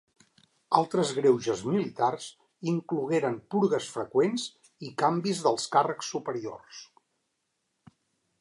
[0.77, 2.29] Altres greuges militars
[2.73, 4.49] inclogueren purgues freqüents
[4.89, 6.85] i canvis dels càrrecs superiors.